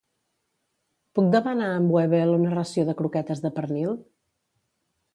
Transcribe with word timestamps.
Puc 1.19 1.27
demanar 1.35 1.69
amb 1.75 1.95
Webel 1.97 2.33
una 2.39 2.57
ració 2.57 2.89
de 2.91 2.99
croquetes 3.03 3.45
de 3.47 3.55
pernil? 3.61 3.97